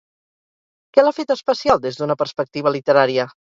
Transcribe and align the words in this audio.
Què 0.97 1.03
l'ha 1.05 1.11
fet 1.19 1.35
especial 1.37 1.85
des 1.87 2.01
d'una 2.03 2.19
perspectiva 2.25 2.77
literària? 2.81 3.33